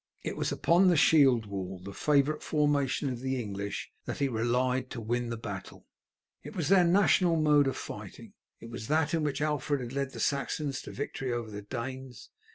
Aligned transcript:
It 0.23 0.35
was 0.35 0.51
upon 0.51 0.87
the 0.87 0.97
shield 0.97 1.45
wall, 1.45 1.77
the 1.77 1.93
favourite 1.93 2.41
formation 2.41 3.07
of 3.11 3.19
the 3.19 3.39
English, 3.39 3.91
that 4.05 4.17
he 4.17 4.27
relied 4.27 4.89
to 4.89 4.99
win 4.99 5.29
the 5.29 5.37
battle. 5.37 5.85
It 6.41 6.55
was 6.55 6.69
their 6.69 6.83
national 6.83 7.35
mode 7.35 7.67
of 7.67 7.77
fighting. 7.77 8.33
It 8.59 8.71
was 8.71 8.87
that 8.87 9.13
in 9.13 9.21
which 9.21 9.43
Alfred 9.43 9.79
had 9.79 9.93
led 9.93 10.13
the 10.13 10.19
Saxons 10.19 10.81
to 10.81 10.91
victory 10.91 11.31
over 11.31 11.51
the 11.51 11.61
Danes. 11.61 12.31